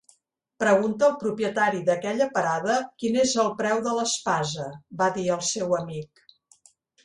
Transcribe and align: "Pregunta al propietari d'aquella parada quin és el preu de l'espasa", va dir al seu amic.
"Pregunta 0.61 1.03
al 1.09 1.13
propietari 1.23 1.81
d'aquella 1.89 2.29
parada 2.39 2.79
quin 3.03 3.21
és 3.27 3.35
el 3.45 3.53
preu 3.61 3.85
de 3.91 3.95
l'espasa", 4.01 4.69
va 5.05 5.13
dir 5.21 5.31
al 5.39 5.49
seu 5.55 5.81
amic. 5.85 6.29